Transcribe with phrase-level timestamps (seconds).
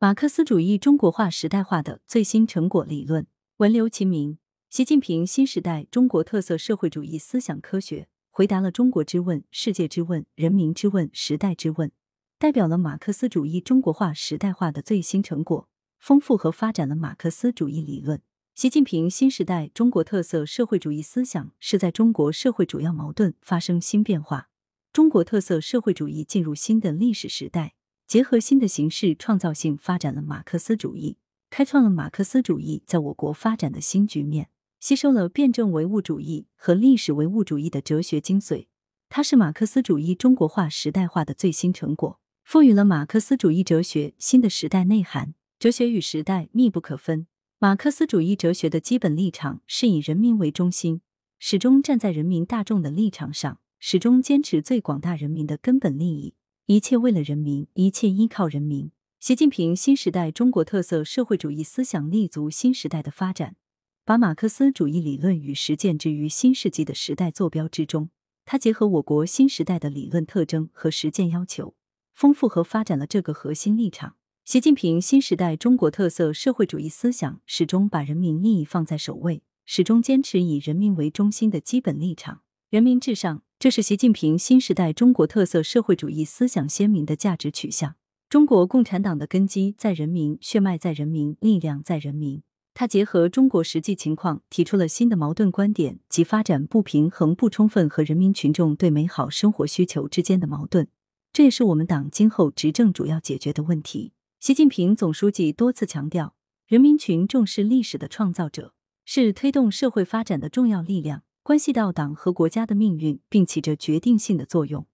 [0.00, 3.26] 马克思主义中国化时代化的最新成果理论。
[3.56, 4.38] 文刘其名，
[4.70, 11.90] 习近平新时代中国特色社会主义思想科学回答了中国之问、世界之问、人民之问、时代之问，
[12.38, 15.68] 代表了马克思主义中国化时代化的最新成果，
[15.98, 18.22] 丰富和发展了马克思主义理论。
[18.54, 24.48] 习近平新时代中国特色社会主义思想是在中国社会主要矛盾发生新变化，
[24.92, 27.74] 中国特色社会主义进入新的历史时代，
[28.08, 31.18] 结合新的形式创造性发展了马克思主义，
[31.50, 34.48] 开创了马克思主义在我国发展的新局面，
[34.80, 38.68] 吸收了辩证唯物主义和历史唯物主义的哲学精髓。
[39.10, 45.34] 它是马克思主义中国化时代化的最新成果，赋予了马克思主义哲学新的时代内涵。
[45.58, 47.26] 哲学与时代密不可分。
[47.58, 51.02] 马克思主义哲学的基本立场是以人民为中心，
[51.38, 56.32] 始终站在人民大众的立场上，始终坚持最广大人民的根本利益，
[56.68, 58.90] 一切为了人民，一切依靠人民。
[59.18, 63.56] 习近平新时代中国特色社会主义思想立足新时代的发展，
[64.04, 68.10] 把马克思主义理论与实践置于新世纪的时代坐标之中。
[68.44, 71.74] 它结合我国新时代的理论特征和实践要求，
[72.12, 74.16] 丰富和发展了这个核心立场。
[74.44, 82.42] 习近平新时代中国特色社会主义思想始终把人民利益放在首位，始终坚持以人民为中心的基本立场。
[82.68, 87.96] 人民至上，这是习近平新时代中国特色社会主义思想鲜明的价值取向。
[88.28, 92.44] 中国共产党的根基在人民，血脉在人民，力量在人民。
[92.72, 100.86] 他结合中国实际情况，提出了新的矛盾观点，即发展不平衡不充分和人民群众对美好生活需求之间的矛盾。
[101.32, 104.12] 这也是我们党今后执政主要解决的问题。
[104.38, 106.36] 习近平总书记多次强调，
[106.68, 108.72] 人民群众是历史的创造者，
[109.04, 114.86] 是推动社会发展的重要力量，关系到党和国家的命运，并起着决定性的作用。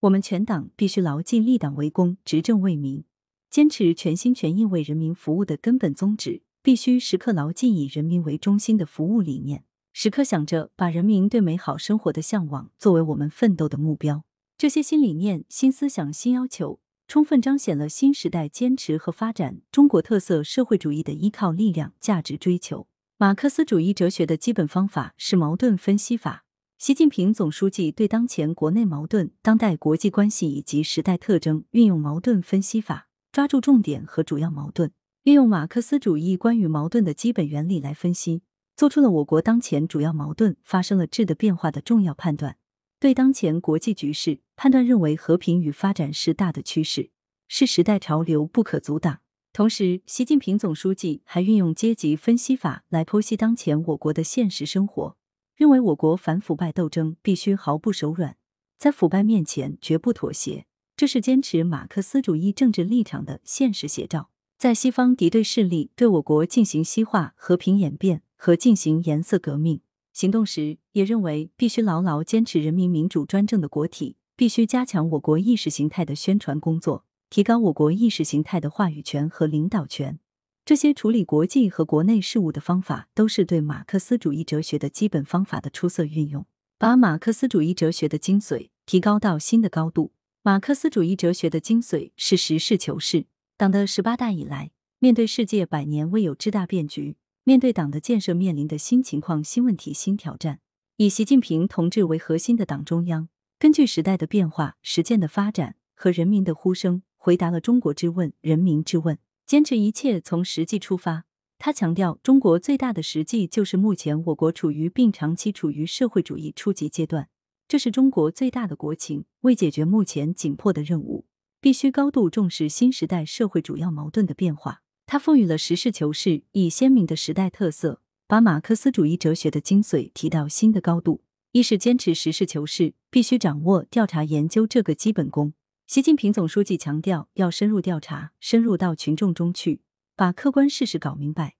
[0.00, 3.02] 我们全党必须牢记立党为公、执政为民，
[3.48, 14.22] 坚持全心全意为人民服务的根本宗旨，必须时刻牢记以人民为中心的服务理念，时刻想着把人民对美好生活的向往作为我们奋斗的目标。
[14.58, 16.78] 这些新理念、新思想、新要求。
[17.08, 22.86] 充分彰显了新时代坚持和发展中国特色社会主义的依靠力量、价值追求。
[23.18, 26.44] 马克思主义哲学的基本方法是矛盾分析法。
[26.76, 38.42] 习近平总书记对当前国内矛盾、当代国际关系以及时代特征运用矛盾分析法，抓住重点和主要矛盾，运用马克思主义关于矛盾的基本原理来分析，
[38.76, 42.58] 做出了我国当前主要矛盾发生了质的变化的重要判断。
[43.00, 47.08] 对当前国际局势判断认为，和平与发展是大的趋势，
[47.48, 49.20] 是时代潮流，不可阻挡。
[49.56, 55.16] 同时，习近平总书记还运用阶级分析法来剖析当前我国的现实生活，
[55.56, 58.36] 认为我国反腐败斗争必须毫不手软，
[58.76, 64.28] 在腐败面前绝不妥协，这是坚持马克思主义政治立场的现实写照。
[64.58, 69.80] 在西方敌对势力对我国进行西化、和平演变和进行颜色革命。
[70.12, 80.18] 行动时，也认为必须牢牢坚持人民民主专政的国体，必须加强我国意识形态的宣传工作，提高我国意识形态的话语权和领导权。
[80.64, 86.46] 这些处理国际和国内事务的方法，都是对马克思主义哲学的基本方法的出色运用，
[86.78, 90.12] 把马克思主义哲学的精髓提高到新的高度。
[90.42, 93.26] 马克思主义哲学的精髓是实事求是。
[93.56, 97.16] 党的十八大以来，面对世界百年未有之大变局。
[97.44, 100.58] 面对党的建设面临的新情况、新问题、新挑战，
[100.96, 111.24] 以习近平同志为核心的党中央，根据时代的变化、实践的发展和人民的呼声，回答了中国之问、人民之问，坚持一切从实际出发。
[111.58, 117.28] 他强调，中国最大的实际就是目前我国处于并长期处于社会主义初级阶段，
[117.66, 119.24] 这是中国最大的国情。
[119.40, 121.24] 为解决目前紧迫的任务，
[121.60, 124.82] 必须高度重视新时代社会主要矛盾的变化。
[125.04, 131.22] 他赋予了实事求是以鲜明的时代特色，把马克思主义哲学的精髓提到新的高度。
[131.50, 135.54] 一是坚持实事求是，必须掌握调查研究这个基本功。
[135.86, 139.82] 习近平总书记强调，要深入调查，深入到群众中去，
[140.16, 141.54] 把客观事实搞明白，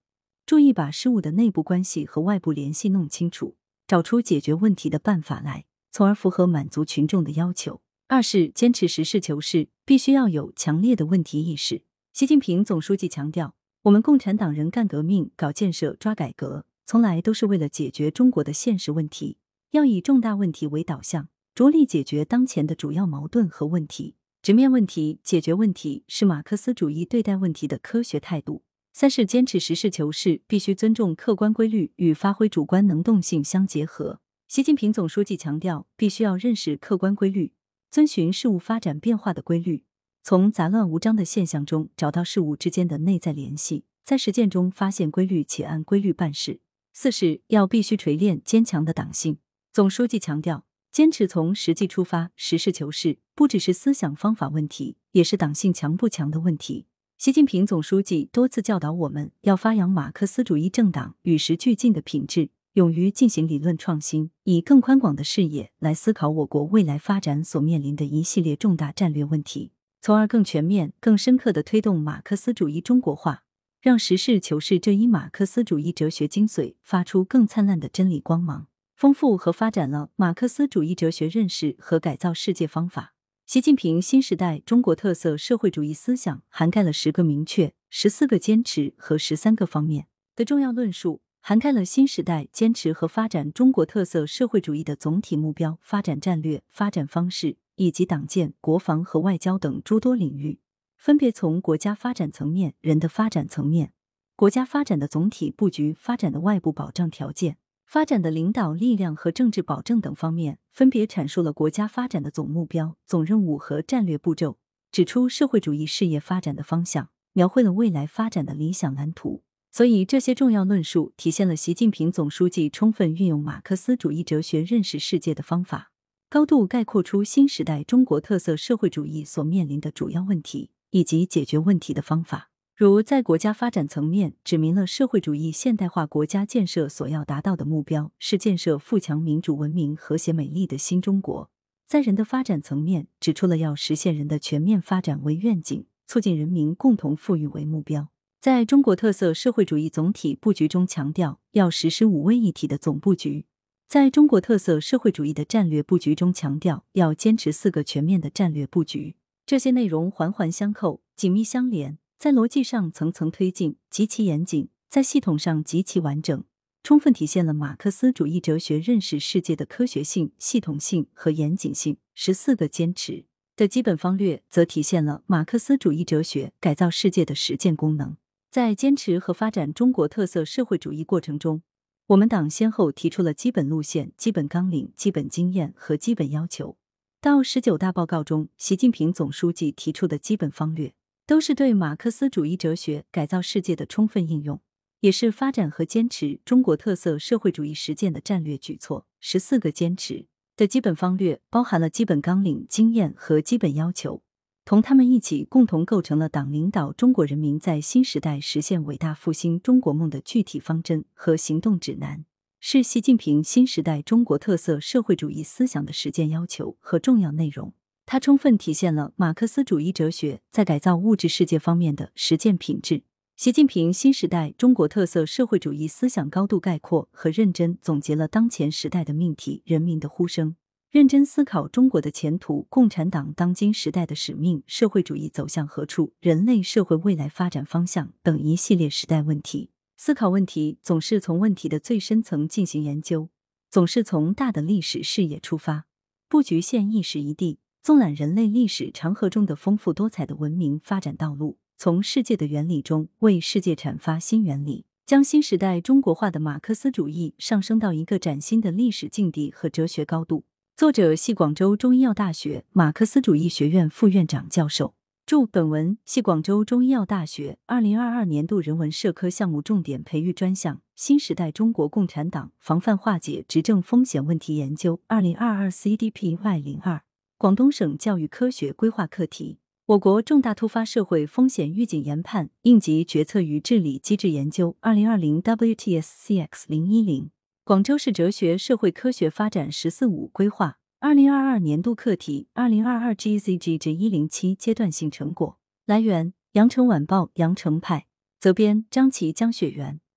[0.45, 3.55] 注意把事物的内部关系和外部联系弄清楚，
[3.87, 7.81] 找出解决问题的办法来，从而符合满足群众的要求。
[8.09, 11.83] 二是坚持实事求是，必须要有强烈的问题意识。
[12.11, 19.37] 习近平总书记强调，我们共产党人干革命、搞建设、抓改革，从来都是为了解决中国的现实问题，
[19.71, 24.15] 要以重大问题为导向，着力解决当前的主要矛盾和问题，
[24.47, 28.63] 直面问题、解决问题，是马克思主义对待问题的科学态度。
[28.93, 34.21] 三是坚持实事求是，必须尊重客观规律与发挥主观能动性相结合。
[34.47, 37.51] 习近平总书记强调，必须要认识客观规律，
[37.91, 39.83] 遵循事物发展变化的规律。
[40.23, 46.61] 从杂乱无章的现象中找到事物之间的内在联系，在实践中发现规律且按规律办事。
[46.93, 49.39] 四是要必须锤炼坚强的党性。
[49.73, 50.65] 总书记强调，
[50.97, 56.87] 坚持从实际出发，实事求是，不只是思想方法问题，也是党性强不强的问题。
[57.19, 73.43] 习近平总书记多次教导我们要发扬马克思主义政党与时俱进的品质，勇于进行理论创新，以更宽广的视野来思考我国未来发展所面临的一系列重大战略问题，从而更全面、更深刻的推动马克思主义中国化。
[73.79, 78.65] 让实事求是这一马克思主义哲学精髓发出更灿烂的真理光芒，
[78.97, 83.13] 丰富和发展了马克思主义哲学认识和改造世界方法。
[83.45, 100.59] 习近平新时代中国特色社会主义思想涵盖了十个明确、十四个坚持和十三个方面的重要论述，涵盖了新时代坚持和发展中国特色社会主义的总体目标、发展战略、发展方式以及党建、国防和外交等诸多领域。
[100.95, 103.93] 分别从国家发展层面、人的发展层面、
[104.35, 107.57] 国家发展的总体布局、发展的外部保障条件、
[107.87, 114.57] 发展的领导力量和政治保证等方面，分别阐述了国家发展的总目标、总任务和战略步骤，
[114.91, 119.43] 指出社会主义事业发展的方向，描绘了未来发展的理想蓝图。
[119.71, 125.93] 所以，这些重要论述体现了习近平总书记充分运用马克思主义哲学认识世界的方法，
[126.29, 130.71] 高度概括出新时代中国特色社会主义所面临的主要问题。
[130.91, 141.49] 以及解决问题的方法，如在国家发展层面指明了社会主义现代化国家建设所要达到的目标是建设富强、民主、文明、和谐、美丽的新中国；
[141.87, 148.09] 在人的发展层面指出了要实现人的全面发展为愿景，促进人民共同富裕为目标；
[148.39, 153.45] 在中国特色社会主义总体布局中强调要实施五位一体的总布局；
[153.87, 159.15] 在中国特色社会主义的战略布局中强调要坚持四个全面的战略布局。
[159.47, 166.43] 这些内容环环相扣、紧密相连，在逻辑上层层推进，极其严谨；在系统上极其完整，
[166.81, 171.97] 充分体现了马克思主义哲学认识世界的科学性、系统性和严谨性。
[172.15, 173.25] 十四个坚持
[173.55, 178.17] 的基本方略，则体现了马克思主义哲学改造世界的实践功能。
[178.49, 181.61] 在坚持和发展中国特色社会主义过程中，
[182.07, 186.77] 我们党先后提出了基本路线、基本纲领、基本经验和基本要求。
[187.21, 190.95] 到十九大报告中，习近平总书记提出的基本方略，
[191.27, 194.61] 都是对马克思主义哲学改造世界的充分应用，
[195.01, 199.05] 也是发展和坚持中国特色社会主义实践的战略举措。
[199.19, 204.23] 十四个坚持的基本方略包含了基本纲领、经验和基本要求，
[204.63, 212.23] 同他们一起共同构成了党领导中国人民在新时代实现伟大复兴中国梦的具体方针和行动指南。
[212.61, 217.73] 是习近平新时代中国特色社会主义思想的实践要求和重要内容，
[218.09, 223.03] 它充分体现了马克思主义哲学在改造物质世界方面的实践品质。
[223.35, 230.55] 习近平新时代中国特色社会主义思想高度概括和认真总结了当前时代的命题、人民的呼声，
[230.89, 239.71] 认真思考中国的前途、共产党当今时代的使命、社会主义走向何处、人类社会未来发展方向等一系列时代问题。
[239.97, 243.27] 思考问题总是从问题的最深层进行研究，
[243.69, 245.87] 总是从大的历史视野出发，
[246.29, 260.43] 不局限一时一地，纵览人类历史长河中的丰富多彩的文明发展道路，从世界的原理中为世界阐发新原理，将新时代中国化的马克思主义上升到一个崭新的历史境地和哲学高度。
[260.75, 264.93] 作者系广州中医药大学马克思主义学院副院长教授。
[265.25, 277.01] 注本文系广州中医药大学二零二二年度人文社科项目重点培育专项“新时代中国共产党防范化解执政风险问题研究”二零二二 CDPY 零二
[277.39, 279.59] 广东省教育科学规划课题。
[279.85, 287.29] 我国重大突发社会风险预警研判、应急决策与治理机制研究二零二零 WTSCX 零一零
[287.63, 290.79] 广州市哲学社会科学发展“十四五”规划。
[290.99, 298.07] 二零二二年度课题，二零二二 GZG 一零七阶段性成果来源：羊城晚报羊城派，
[298.39, 300.01] 责编张琪江雪源。